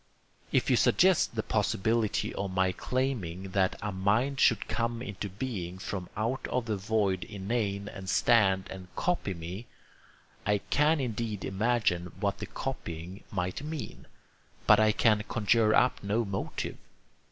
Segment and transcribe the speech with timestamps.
[0.51, 5.77] If you suggest the possibility of my claiming that a mind should come into being
[5.77, 9.67] from out of the void inane and stand and COPY me,
[10.43, 14.07] I can indeed imagine what the copying might mean,
[14.65, 16.77] but I can conjure up no motive.